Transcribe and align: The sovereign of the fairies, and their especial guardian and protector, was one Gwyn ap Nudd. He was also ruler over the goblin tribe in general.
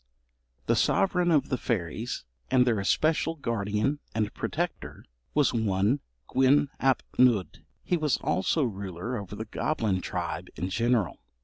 The 0.65 0.75
sovereign 0.75 1.29
of 1.29 1.49
the 1.49 1.59
fairies, 1.59 2.25
and 2.49 2.65
their 2.65 2.79
especial 2.79 3.35
guardian 3.35 3.99
and 4.15 4.33
protector, 4.33 5.05
was 5.35 5.53
one 5.53 5.99
Gwyn 6.27 6.69
ap 6.79 7.03
Nudd. 7.19 7.63
He 7.83 7.97
was 7.97 8.17
also 8.17 8.63
ruler 8.63 9.15
over 9.15 9.35
the 9.35 9.45
goblin 9.45 10.01
tribe 10.01 10.47
in 10.55 10.71
general. 10.71 11.19